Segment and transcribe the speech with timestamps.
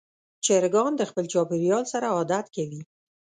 [0.45, 2.81] چرګان د خپل چاپېریال سره عادت کوي.